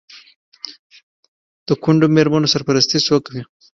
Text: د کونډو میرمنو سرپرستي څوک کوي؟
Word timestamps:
د 1.67 1.69
کونډو 1.83 2.07
میرمنو 2.15 2.51
سرپرستي 2.53 2.99
څوک 3.07 3.21
کوي؟ 3.27 3.43